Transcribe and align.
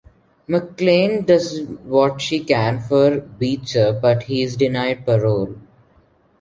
McClain 0.49 1.27
does 1.27 1.61
what 1.83 2.19
she 2.21 2.43
can 2.43 2.79
for 2.79 3.19
Beecher 3.21 3.93
but 3.93 4.23
he 4.23 4.41
is 4.41 4.57
denied 4.57 5.05
parole. 5.05 5.55